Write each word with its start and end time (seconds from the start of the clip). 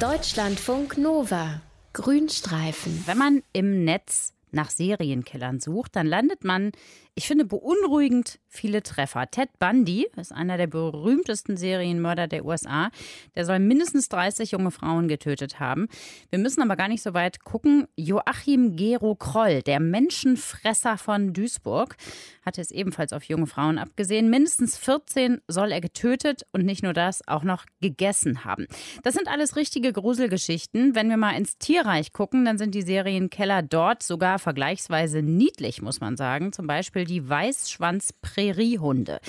Deutschlandfunk 0.00 0.96
Nova. 0.96 1.60
Grünstreifen. 1.92 3.02
Wenn 3.04 3.18
man 3.18 3.42
im 3.52 3.84
Netz 3.84 4.32
nach 4.50 4.70
Serienkillern 4.70 5.60
sucht, 5.60 5.94
dann 5.94 6.06
landet 6.06 6.42
man, 6.42 6.72
ich 7.14 7.26
finde, 7.26 7.44
beunruhigend 7.44 8.38
viele 8.48 8.82
Treffer. 8.82 9.30
Ted 9.30 9.50
Bundy 9.58 10.08
ist 10.16 10.32
einer 10.32 10.56
der 10.56 10.66
berühmtesten 10.66 11.56
Serienmörder 11.56 12.28
der 12.28 12.44
USA. 12.44 12.90
Der 13.34 13.44
soll 13.44 13.58
mindestens 13.58 14.08
30 14.08 14.52
junge 14.52 14.70
Frauen 14.70 15.08
getötet 15.08 15.60
haben. 15.60 15.88
Wir 16.30 16.38
müssen 16.38 16.62
aber 16.62 16.76
gar 16.76 16.88
nicht 16.88 17.02
so 17.02 17.14
weit 17.14 17.44
gucken. 17.44 17.86
Joachim 17.96 18.76
Gero 18.76 19.14
Kroll, 19.14 19.62
der 19.62 19.80
Menschenfresser 19.80 20.98
von 20.98 21.32
Duisburg, 21.32 21.96
hatte 22.44 22.60
es 22.60 22.70
ebenfalls 22.70 23.12
auf 23.12 23.24
junge 23.24 23.46
Frauen 23.46 23.78
abgesehen. 23.78 24.30
Mindestens 24.30 24.76
14 24.78 25.40
soll 25.48 25.72
er 25.72 25.80
getötet 25.80 26.42
und 26.52 26.64
nicht 26.64 26.82
nur 26.82 26.92
das, 26.92 27.26
auch 27.28 27.42
noch 27.42 27.66
gegessen 27.80 28.44
haben. 28.44 28.66
Das 29.02 29.14
sind 29.14 29.28
alles 29.28 29.56
richtige 29.56 29.92
Gruselgeschichten. 29.92 30.94
Wenn 30.94 31.08
wir 31.08 31.16
mal 31.16 31.36
ins 31.36 31.58
Tierreich 31.58 32.12
gucken, 32.12 32.44
dann 32.44 32.58
sind 32.58 32.74
die 32.74 32.82
Serienkeller 32.82 33.62
dort 33.62 34.02
sogar 34.02 34.38
vergleichsweise 34.38 35.22
niedlich, 35.22 35.82
muss 35.82 36.00
man 36.00 36.16
sagen. 36.16 36.52
Zum 36.52 36.66
Beispiel 36.66 36.99
die 37.04 37.28
Weißschwanz-Präriehunde. 37.28 39.20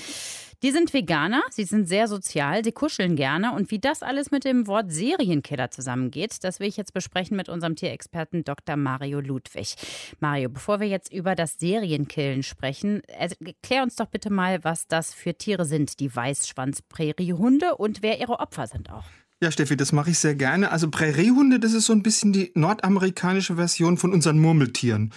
Die 0.62 0.70
sind 0.70 0.94
Veganer, 0.94 1.42
sie 1.50 1.64
sind 1.64 1.88
sehr 1.88 2.06
sozial, 2.06 2.62
sie 2.62 2.70
kuscheln 2.70 3.16
gerne. 3.16 3.52
Und 3.52 3.72
wie 3.72 3.80
das 3.80 4.04
alles 4.04 4.30
mit 4.30 4.44
dem 4.44 4.68
Wort 4.68 4.92
Serienkiller 4.92 5.72
zusammengeht, 5.72 6.44
das 6.44 6.60
will 6.60 6.68
ich 6.68 6.76
jetzt 6.76 6.92
besprechen 6.92 7.36
mit 7.36 7.48
unserem 7.48 7.74
Tierexperten 7.74 8.44
Dr. 8.44 8.76
Mario 8.76 9.18
Ludwig. 9.18 9.74
Mario, 10.20 10.48
bevor 10.48 10.78
wir 10.78 10.86
jetzt 10.86 11.12
über 11.12 11.34
das 11.34 11.58
Serienkillen 11.58 12.44
sprechen, 12.44 13.02
erklär 13.08 13.82
uns 13.82 13.96
doch 13.96 14.06
bitte 14.06 14.30
mal, 14.30 14.62
was 14.62 14.86
das 14.86 15.12
für 15.12 15.34
Tiere 15.34 15.64
sind, 15.64 15.98
die 15.98 16.14
Weißschwanz-Präriehunde 16.14 17.74
und 17.74 18.02
wer 18.02 18.20
ihre 18.20 18.38
Opfer 18.38 18.68
sind 18.68 18.92
auch. 18.92 19.06
Ja, 19.42 19.50
Steffi, 19.50 19.76
das 19.76 19.90
mache 19.90 20.10
ich 20.10 20.20
sehr 20.20 20.36
gerne. 20.36 20.70
Also 20.70 20.88
Präriehunde, 20.88 21.58
das 21.58 21.72
ist 21.72 21.86
so 21.86 21.92
ein 21.92 22.04
bisschen 22.04 22.32
die 22.32 22.52
nordamerikanische 22.54 23.56
Version 23.56 23.96
von 23.96 24.12
unseren 24.12 24.38
Murmeltieren. 24.38 25.12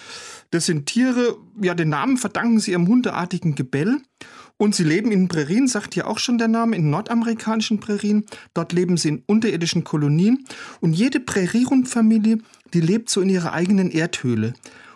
Das 0.50 0.66
sind 0.66 0.88
Tiere, 0.88 1.38
ja, 1.62 1.76
den 1.76 1.90
Namen 1.90 2.18
verdanken 2.18 2.60
sie 2.60 2.72
ihrem 2.72 2.88
hundeartigen 2.88 3.54
Gebell. 3.54 4.00
Und 4.58 4.74
sie 4.74 4.84
leben 4.84 5.12
in 5.12 5.28
Prärien, 5.28 5.68
sagt 5.68 5.94
hier 5.94 6.08
auch 6.08 6.18
schon 6.18 6.40
der 6.40 6.48
Name, 6.48 6.76
in 6.76 6.90
nordamerikanischen 6.90 7.80
Prärien. 7.80 8.26
Dort 8.56 8.74
leben 8.74 8.98
sie 8.98 9.10
in 9.10 9.24
unterirdischen 9.28 9.84
Kolonien. 9.84 10.44
Und 10.80 10.94
jede 10.94 11.20
Prärierhundfamilie, 11.20 12.40
die 12.74 12.82
lebt 12.82 13.12
so 13.12 13.22
in 13.22 13.30
ihrer 13.30 13.54
eigenen 13.54 13.92
Erdhöhle. 13.92 14.56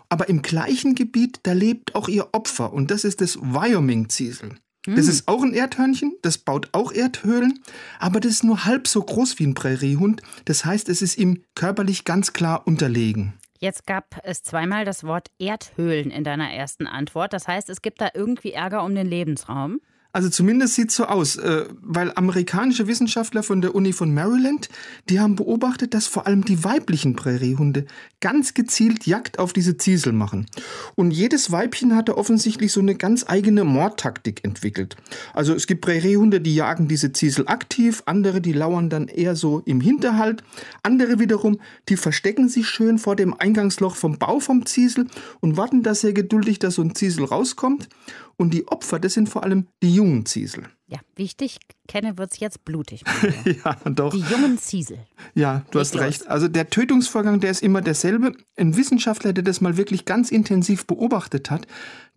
Aber 0.09 0.27
im 0.27 0.41
gleichen 0.41 0.95
Gebiet, 0.95 1.41
da 1.43 1.53
lebt 1.53 1.93
auch 1.93 2.07
ihr 2.07 2.29
Opfer. 2.31 2.73
Und 2.73 2.89
das 2.89 3.03
ist 3.03 3.21
das 3.21 3.37
Wyoming-Ziesel. 3.39 4.55
Das 4.85 5.07
ist 5.07 5.27
auch 5.27 5.43
ein 5.43 5.53
Erdhörnchen, 5.53 6.15
das 6.21 6.37
baut 6.37 6.69
auch 6.71 6.91
Erdhöhlen, 6.93 7.59
aber 7.99 8.19
das 8.19 8.31
ist 8.31 8.43
nur 8.43 8.65
halb 8.65 8.87
so 8.87 9.01
groß 9.01 9.37
wie 9.37 9.45
ein 9.45 9.53
Präriehund. 9.53 10.21
Das 10.45 10.63
heißt, 10.63 10.87
es 10.87 11.01
ist 11.01 11.17
ihm 11.17 11.43
körperlich 11.53 12.05
ganz 12.05 12.31
klar 12.31 12.65
unterlegen. 12.65 13.33
Jetzt 13.59 13.85
gab 13.85 14.21
es 14.23 14.41
zweimal 14.41 14.85
das 14.85 15.03
Wort 15.03 15.31
Erdhöhlen 15.37 16.11
in 16.11 16.23
deiner 16.23 16.49
ersten 16.49 16.87
Antwort. 16.87 17.33
Das 17.33 17.45
heißt, 17.47 17.69
es 17.69 17.81
gibt 17.81 17.99
da 17.99 18.09
irgendwie 18.13 18.53
Ärger 18.53 18.85
um 18.85 18.95
den 18.95 19.07
Lebensraum? 19.07 19.81
Also 20.11 20.29
zumindest 20.29 20.73
sieht 20.73 20.89
es 20.89 20.95
so 20.95 21.05
aus, 21.05 21.35
äh, 21.35 21.65
weil 21.81 22.11
amerikanische 22.15 22.87
Wissenschaftler 22.87 23.43
von 23.43 23.61
der 23.61 23.75
Uni 23.75 23.93
von 23.93 24.11
Maryland, 24.11 24.67
die 25.07 25.19
haben 25.19 25.35
beobachtet, 25.35 25.93
dass 25.93 26.07
vor 26.07 26.25
allem 26.25 26.43
die 26.43 26.63
weiblichen 26.63 27.15
Präriehunde 27.15 27.85
ganz 28.19 28.55
gezielt 28.55 29.05
Jagd 29.05 29.37
auf 29.37 29.53
diese 29.53 29.77
Ziesel 29.77 30.11
machen. 30.11 30.47
Und 30.95 31.11
jedes 31.11 31.51
Weibchen 31.51 31.95
hatte 31.95 32.17
offensichtlich 32.17 32.71
so 32.71 32.79
eine 32.79 32.95
ganz 32.95 33.23
eigene 33.27 33.63
Mordtaktik 33.63 34.43
entwickelt. 34.43 34.95
Also 35.33 35.53
es 35.53 35.67
gibt 35.67 35.81
Präriehunde, 35.81 36.41
die 36.41 36.55
jagen 36.55 36.87
diese 36.87 37.13
Ziesel 37.13 37.47
aktiv, 37.47 38.01
andere, 38.07 38.41
die 38.41 38.53
lauern 38.53 38.89
dann 38.89 39.09
eher 39.09 39.35
so 39.35 39.61
im 39.65 39.79
Hinterhalt, 39.79 40.43
andere 40.81 41.19
wiederum, 41.19 41.59
die 41.87 41.97
verstecken 41.97 42.49
sich 42.49 42.67
schön 42.67 42.97
vor 42.97 43.15
dem 43.15 43.35
Eingangsloch 43.35 43.95
vom 43.95 44.17
Bau 44.17 44.39
vom 44.39 44.65
Ziesel 44.65 45.05
und 45.39 45.55
warten 45.55 45.83
da 45.83 45.93
sehr 45.93 46.13
geduldig, 46.13 46.57
dass 46.57 46.75
so 46.75 46.81
ein 46.81 46.95
Ziesel 46.95 47.25
rauskommt. 47.25 47.89
Und 48.39 48.53
die 48.53 48.69
Opfer, 48.69 48.99
das 48.99 49.15
sind 49.15 49.27
vor 49.27 49.43
allem 49.43 49.67
die 49.83 49.93
jungen 49.93 50.25
Ziesel. 50.25 50.63
Ja, 50.87 50.99
wie 51.17 51.23
ich 51.23 51.35
dich 51.35 51.59
kenne, 51.89 52.17
wird 52.17 52.31
es 52.31 52.39
jetzt 52.39 52.63
blutig. 52.63 53.03
ja, 53.45 53.75
doch. 53.83 54.13
Die 54.13 54.21
jungen 54.21 54.57
Ziesel. 54.57 54.99
Ja, 55.35 55.65
du 55.71 55.79
hast 55.79 55.97
recht. 55.97 56.25
Also 56.29 56.47
der 56.47 56.69
Tötungsvorgang, 56.69 57.41
der 57.41 57.51
ist 57.51 57.61
immer 57.61 57.81
derselbe. 57.81 58.31
Ein 58.55 58.77
Wissenschaftler, 58.77 59.33
der 59.33 59.43
das 59.43 59.59
mal 59.59 59.75
wirklich 59.75 60.05
ganz 60.05 60.31
intensiv 60.31 60.87
beobachtet 60.87 61.51
hat, 61.51 61.67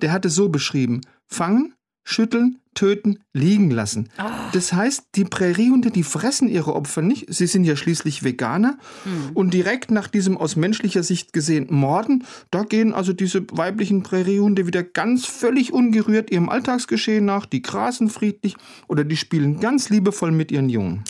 der 0.01 0.13
hat 0.13 0.25
es 0.25 0.37
so 0.37 0.49
beschrieben. 0.49 1.01
Fangen, 1.27 1.75
schütteln, 2.05 2.61
töten, 2.75 3.19
liegen 3.33 3.71
lassen. 3.71 4.09
Oh. 4.19 4.23
Das 4.53 4.73
heißt, 4.73 5.05
die 5.15 5.25
Präriehunde, 5.25 5.91
die 5.91 6.03
fressen 6.03 6.49
ihre 6.49 6.75
Opfer 6.75 7.03
nicht. 7.03 7.33
Sie 7.33 7.47
sind 7.47 7.65
ja 7.65 7.77
schließlich 7.77 8.25
Veganer. 8.25 8.79
Hm. 9.05 9.31
Und 9.35 9.55
direkt 9.55 9.91
nach 9.91 10.09
diesem 10.09 10.37
aus 10.37 10.57
menschlicher 10.57 11.03
Sicht 11.03 11.33
gesehen 11.33 11.67
Morden, 11.71 12.25
da 12.51 12.63
gehen 12.63 12.93
also 12.93 13.13
diese 13.13 13.45
weiblichen 13.53 14.03
Präriehunde 14.03 14.67
wieder 14.67 14.83
ganz 14.83 15.27
völlig 15.27 15.73
ungerührt 15.73 16.31
ihrem 16.31 16.49
Alltagsgeschehen 16.49 17.25
nach. 17.25 17.47
Die 17.47 17.63
grasen 17.63 18.09
friedlich 18.09 18.57
oder 18.89 19.05
die 19.05 19.17
spielen 19.17 19.61
ganz 19.61 19.91
liebevoll 19.91 20.33
mit 20.33 20.51
ihren 20.51 20.69
Jungen. 20.69 21.05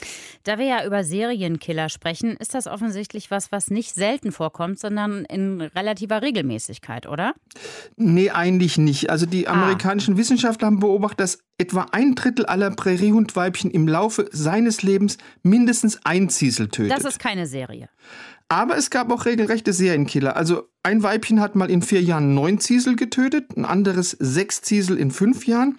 Da 0.45 0.59
wir 0.59 0.67
ja 0.67 0.85
über 0.85 1.05
Serienkiller 1.05 1.89
sprechen, 1.89 2.37
ist 2.37 2.55
das 2.55 2.67
offensichtlich 2.67 3.31
was, 3.31 3.53
was 3.53 3.71
nicht 3.71 3.95
selten 3.95 4.33
vorkommt, 4.33 4.79
sondern 4.79 5.25
in 5.25 5.61
relativer 5.61 6.23
Regelmäßigkeit, 6.23 7.07
oder? 7.07 7.35
Nee, 7.97 8.31
eigentlich 8.31 8.79
nicht. 8.79 9.11
Also 9.11 9.27
die 9.27 9.47
ah. 9.47 9.53
amerikanischen 9.53 10.15
ah. 10.15 10.17
Wissenschaftler 10.17 10.67
haben 10.67 10.81
beobachtet, 10.81 11.21
dass 11.21 11.39
etwa 11.59 11.87
ein 11.93 12.15
Drittel 12.15 12.47
aller 12.47 12.71
Präriehundweibchen 12.71 13.71
im 13.71 13.87
Laufe 13.87 14.29
seines 14.33 14.83
Lebens 14.83 15.19
mindestens 15.43 16.01
ein 16.05 16.29
Ziesel 16.29 16.69
tötet. 16.69 16.97
Das 16.97 17.05
ist 17.05 17.21
keine 17.21 17.47
Serie. 17.47 17.89
Aber 18.49 18.77
es 18.77 18.91
gab 18.91 19.11
auch 19.11 19.25
regelrechte 19.25 19.73
Serienkiller. 19.73 20.37
Also 20.37 20.69
ein 20.83 21.03
Weibchen 21.03 21.41
hat 21.41 21.55
mal 21.55 21.71
in 21.71 21.81
vier 21.81 22.03
Jahren 22.03 22.35
neun 22.35 22.59
Ziesel 22.59 22.97
getötet, 22.97 23.57
ein 23.57 23.65
anderes 23.65 24.11
sechs 24.11 24.61
Ziesel 24.61 24.99
in 24.99 25.11
fünf 25.11 25.47
Jahren. 25.47 25.79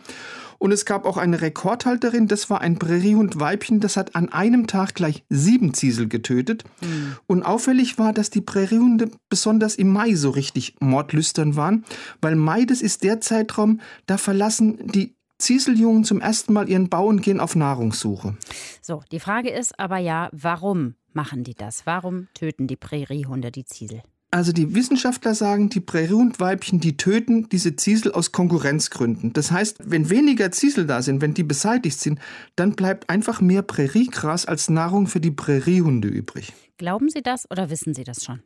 Und 0.64 0.72
es 0.72 0.86
gab 0.86 1.06
auch 1.06 1.18
eine 1.18 1.42
Rekordhalterin, 1.42 2.30
das 2.30 2.50
war 2.50 2.62
ein 2.62 2.80
Präriehund-Weibchen, 2.80 3.82
das 3.82 3.98
hat 3.98 4.16
an 4.16 4.32
einem 4.32 4.66
Tag 4.66 4.96
gleich 4.96 5.26
sieben 5.28 5.74
Ziesel 5.74 6.08
getötet. 6.08 6.64
Mhm. 6.80 7.18
Und 7.28 7.44
auffällig 7.44 8.00
war, 8.00 8.14
dass 8.14 8.30
die 8.30 8.40
Präriehunde 8.40 9.12
besonders 9.28 9.76
im 9.76 9.90
Mai 9.90 10.16
so 10.16 10.30
richtig 10.30 10.78
mordlüstern 10.80 11.58
waren, 11.58 11.84
weil 12.22 12.38
Mai, 12.38 12.64
das 12.64 12.82
ist 12.82 13.04
der 13.04 13.20
Zeitraum, 13.20 13.82
da 14.06 14.18
verlassen 14.18 14.88
die 14.88 15.18
Zieseljungen 15.38 16.06
zum 16.06 16.22
ersten 16.22 16.54
Mal 16.54 16.70
ihren 16.70 16.88
Bau 16.88 17.08
und 17.08 17.22
gehen 17.22 17.42
auf 17.42 17.58
Nahrungssuche. 17.58 18.38
So, 18.82 19.04
die 19.12 19.20
Frage 19.20 19.50
ist 19.50 19.78
aber 19.78 19.98
ja, 19.98 20.30
warum 20.32 20.96
machen 21.12 21.44
die 21.44 21.56
das? 21.56 21.86
Warum 21.86 22.30
töten 22.36 22.68
die 22.68 22.78
Präriehunde 22.78 23.52
die 23.52 23.66
Ziesel? 23.66 24.02
Also 24.34 24.52
die 24.52 24.74
Wissenschaftler 24.74 25.36
sagen, 25.36 25.70
die 25.70 25.80
Präriehundweibchen, 25.80 26.80
die 26.80 26.98
töten 26.98 27.50
diese 27.50 27.76
Ziesel 27.76 28.12
aus 28.12 28.32
Konkurrenzgründen. 28.32 29.32
Das 29.34 29.52
heißt, 29.52 29.78
wenn 29.84 30.10
weniger 30.10 30.50
Ziesel 30.50 30.88
da 30.88 31.04
sind, 31.04 31.22
wenn 31.22 31.36
die 31.36 31.44
beseitigt 31.44 32.00
sind, 32.00 32.18
dann 32.56 32.72
bleibt 32.72 33.12
einfach 33.12 33.42
mehr 33.42 33.62
Präriegras 33.62 34.48
als 34.48 34.72
Nahrung 34.72 35.06
für 35.06 35.20
die 35.20 35.30
Präriehunde 35.30 36.08
übrig. 36.08 36.52
Glauben 36.80 37.10
Sie 37.10 37.22
das 37.22 37.46
oder 37.52 37.70
wissen 37.70 37.94
Sie 37.94 38.04
das 38.04 38.24
schon? 38.26 38.42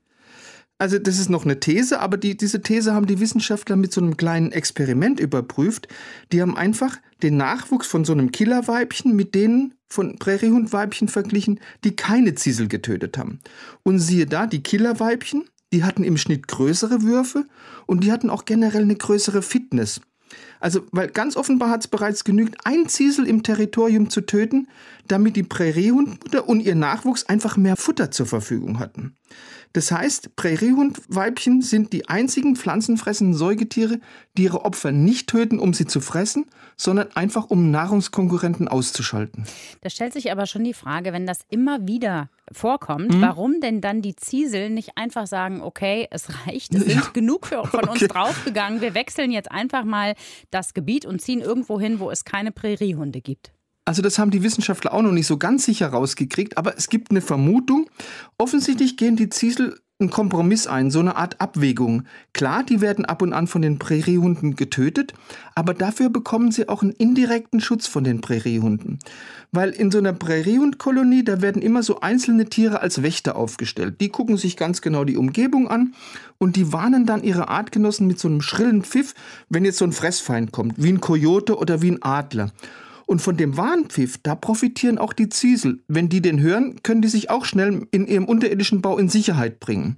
Also 0.77 0.99
das 0.99 1.19
ist 1.19 1.29
noch 1.29 1.45
eine 1.45 1.61
These, 1.61 2.01
aber 2.01 2.17
die, 2.17 2.35
diese 2.35 2.61
These 2.61 2.93
haben 2.93 3.07
die 3.07 3.21
Wissenschaftler 3.21 3.77
mit 3.77 3.93
so 3.93 4.01
einem 4.01 4.17
kleinen 4.17 4.51
Experiment 4.51 5.21
überprüft. 5.21 5.87
Die 6.33 6.41
haben 6.41 6.57
einfach 6.57 6.97
den 7.23 7.37
Nachwuchs 7.37 7.87
von 7.87 8.03
so 8.03 8.11
einem 8.11 8.31
Killerweibchen 8.31 9.15
mit 9.15 9.35
denen 9.35 9.73
von 9.87 10.19
Präriehundweibchen 10.19 11.07
verglichen, 11.07 11.61
die 11.85 11.95
keine 11.95 12.35
Ziesel 12.35 12.67
getötet 12.67 13.17
haben. 13.17 13.39
Und 13.83 13.99
siehe 13.99 14.25
da, 14.25 14.47
die 14.47 14.61
Killerweibchen, 14.61 15.45
die 15.73 15.83
hatten 15.83 16.03
im 16.03 16.17
Schnitt 16.17 16.47
größere 16.47 17.01
Würfe 17.01 17.45
und 17.85 18.03
die 18.03 18.11
hatten 18.11 18.29
auch 18.29 18.45
generell 18.45 18.83
eine 18.83 18.95
größere 18.95 19.41
Fitness. 19.41 20.01
Also, 20.59 20.81
weil 20.91 21.07
ganz 21.07 21.38
offenbar 21.38 21.69
hat 21.69 21.81
es 21.81 21.88
bereits 21.88 22.23
genügt, 22.23 22.57
ein 22.66 22.88
Ziesel 22.89 23.28
im 23.28 23.44
Territorium 23.44 24.09
zu 24.09 24.22
töten, 24.22 24.67
damit 25.07 25.35
die 25.35 25.44
Präriehundmutter 25.44 26.50
und 26.50 26.61
ihr 26.61 26.75
Nachwuchs 26.75 27.25
einfach 27.25 27.57
mehr 27.57 27.78
Futter 27.78 28.11
zur 28.11 28.25
Verfügung 28.25 28.79
hatten. 28.79 29.16
Das 29.73 29.91
heißt, 29.91 30.35
Präriehundweibchen 30.35 31.61
sind 31.61 31.93
die 31.93 32.09
einzigen 32.09 32.55
pflanzenfressenden 32.55 33.37
Säugetiere, 33.37 33.99
die 34.37 34.43
ihre 34.43 34.66
Opfer 34.66 34.91
nicht 34.91 35.29
töten, 35.29 35.59
um 35.59 35.73
sie 35.73 35.85
zu 35.85 36.02
fressen, 36.02 36.46
sondern 36.75 37.11
einfach 37.16 37.49
um 37.49 37.69
Nahrungskonkurrenten 37.69 38.67
auszuschalten. 38.67 39.46
Da 39.81 39.90
stellt 39.90 40.14
sich 40.14 40.31
aber 40.31 40.46
schon 40.46 40.64
die 40.64 40.73
Frage, 40.73 41.14
wenn 41.14 41.28
das 41.28 41.40
immer 41.49 41.87
wieder 41.87 42.29
vorkommt, 42.52 43.14
mhm. 43.14 43.22
warum 43.22 43.61
denn 43.61 43.82
dann 43.82 44.02
die 44.02 44.16
Ziesel 44.16 44.70
nicht 44.70 44.91
einfach 44.96 45.28
sagen, 45.28 45.61
okay, 45.61 46.08
es 46.11 46.28
reicht, 46.46 46.73
es 46.73 46.85
sind 46.85 46.96
ja. 46.96 47.09
genug 47.14 47.47
für, 47.47 47.66
von 47.66 47.82
okay. 47.82 47.90
uns 47.90 48.08
draufgegangen, 48.08 48.82
wir 48.82 48.94
wechseln 48.94 49.32
jetzt 49.32 49.52
einfach 49.52 49.84
mal 49.84 50.16
das 50.52 50.73
Gebiet 50.73 51.05
und 51.05 51.22
ziehen 51.22 51.41
irgendwo 51.41 51.79
hin, 51.79 51.99
wo 51.99 52.09
es 52.09 52.26
keine 52.26 52.52
Präriehunde 52.52 53.22
gibt. 53.22 53.52
Also 53.85 54.02
das 54.02 54.20
haben 54.20 54.32
die 54.32 54.44
Wissenschaftler 54.44 54.94
auch 54.94 55.02
noch 55.02 55.14
nicht 55.14 55.28
so 55.28 55.38
ganz 55.38 55.64
sicher 55.64 55.88
rausgekriegt, 55.88 56.58
aber 56.58 56.78
es 56.78 56.90
gibt 56.90 57.09
eine 57.09 57.22
Vermutung. 57.22 57.90
Offensichtlich 58.38 58.97
gehen 58.97 59.16
die 59.16 59.29
Ziesel 59.29 59.79
einen 59.99 60.11
Kompromiss 60.11 60.67
ein, 60.67 60.91
so 60.91 60.99
eine 60.99 61.16
Art 61.16 61.41
Abwägung. 61.41 62.03
Klar, 62.32 62.64
die 62.64 62.82
werden 62.82 63.03
ab 63.05 63.23
und 63.23 63.34
an 63.34 63.47
von 63.47 63.64
den 63.64 63.79
Präriehunden 63.79 64.55
getötet, 64.55 65.16
aber 65.55 65.73
dafür 65.73 66.09
bekommen 66.09 66.52
sie 66.52 66.70
auch 66.70 66.84
einen 66.84 66.91
indirekten 66.91 67.61
Schutz 67.61 67.88
von 67.88 68.03
den 68.03 68.22
Präriehunden. 68.22 68.99
Weil 69.52 69.72
in 69.72 69.90
so 69.90 69.97
einer 69.97 70.14
Präriehundkolonie, 70.14 71.23
da 71.23 71.41
werden 71.41 71.64
immer 71.64 71.82
so 71.82 71.99
einzelne 71.99 72.46
Tiere 72.46 72.82
als 72.82 73.02
Wächter 73.02 73.35
aufgestellt. 73.35 73.99
Die 73.99 74.09
gucken 74.09 74.38
sich 74.38 74.55
ganz 74.55 74.82
genau 74.82 75.03
die 75.03 75.17
Umgebung 75.17 75.67
an 75.67 75.96
und 76.38 76.58
die 76.58 76.72
warnen 76.72 77.08
dann 77.08 77.23
ihre 77.23 77.47
Artgenossen 77.47 78.05
mit 78.05 78.20
so 78.20 78.28
einem 78.28 78.41
schrillen 78.41 78.84
Pfiff, 78.84 79.16
wenn 79.50 79.66
jetzt 79.66 79.79
so 79.79 79.85
ein 79.85 79.93
Fressfeind 79.93 80.52
kommt, 80.52 80.76
wie 80.78 80.90
ein 80.90 81.02
Kojote 81.02 81.58
oder 81.58 81.82
wie 81.82 81.90
ein 81.90 82.03
Adler. 82.03 82.52
Und 83.07 83.21
von 83.21 83.37
dem 83.37 83.55
Warnpfiff, 83.55 84.17
da 84.21 84.35
profitieren 84.35 84.97
auch 84.97 85.13
die 85.13 85.29
Ziesel. 85.29 85.79
Wenn 85.87 86.09
die 86.09 86.21
den 86.21 86.41
hören, 86.41 86.83
können 86.83 87.01
die 87.01 87.07
sich 87.07 87.29
auch 87.29 87.45
schnell 87.45 87.87
in 87.91 88.05
ihrem 88.05 88.25
unterirdischen 88.25 88.81
Bau 88.81 88.97
in 88.97 89.07
Sicherheit 89.07 89.61
bringen. 89.61 89.95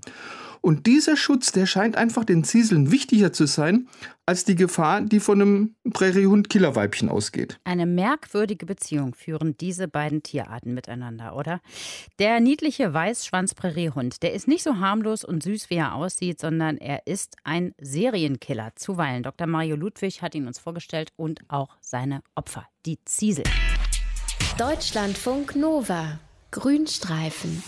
Und 0.61 0.87
dieser 0.87 1.17
Schutz, 1.17 1.51
der 1.51 1.65
scheint 1.65 1.95
einfach 1.95 2.25
den 2.25 2.43
Zieseln 2.43 2.91
wichtiger 2.91 3.31
zu 3.31 3.45
sein, 3.45 3.87
als 4.25 4.45
die 4.45 4.55
Gefahr, 4.55 5.01
die 5.01 5.19
von 5.19 5.41
einem 5.41 5.75
Präriehund-Killerweibchen 5.91 7.09
ausgeht. 7.09 7.59
Eine 7.63 7.85
merkwürdige 7.85 8.65
Beziehung 8.65 9.15
führen 9.15 9.57
diese 9.57 9.87
beiden 9.87 10.21
Tierarten 10.21 10.73
miteinander, 10.73 11.35
oder? 11.35 11.61
Der 12.19 12.39
niedliche 12.39 12.93
Weißschwanz-Präriehund, 12.93 14.21
der 14.21 14.33
ist 14.33 14.47
nicht 14.47 14.63
so 14.63 14.77
harmlos 14.77 15.23
und 15.23 15.41
süß, 15.41 15.69
wie 15.69 15.75
er 15.75 15.95
aussieht, 15.95 16.39
sondern 16.39 16.77
er 16.77 17.07
ist 17.07 17.37
ein 17.43 17.73
Serienkiller. 17.79 18.73
Zuweilen. 18.75 19.23
Dr. 19.23 19.47
Mario 19.47 19.75
Ludwig 19.75 20.21
hat 20.21 20.35
ihn 20.35 20.45
uns 20.45 20.59
vorgestellt 20.59 21.11
und 21.15 21.39
auch 21.47 21.77
seine 21.81 22.21
Opfer, 22.35 22.67
die 22.85 22.99
Ziesel. 23.05 23.45
Deutschlandfunk 24.57 25.55
Nova. 25.55 26.19
Grünstreifen. 26.51 27.63